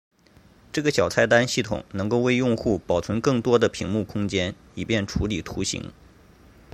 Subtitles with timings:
[0.73, 5.93] 这个小菜单系统能够为用户保存更多的屏幕空间以便处理图形。